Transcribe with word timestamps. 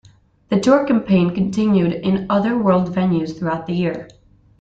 The 0.49 0.59
tour 0.59 0.83
campaign 0.87 1.29
continued 1.29 1.93
in 1.93 2.25
other 2.27 2.57
world 2.57 2.89
venues 2.91 3.37
throughout 3.37 3.67
the 3.67 3.73
year. 3.73 4.07